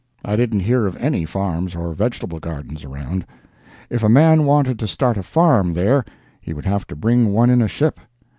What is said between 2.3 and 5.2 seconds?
gardens around. If a man wanted to start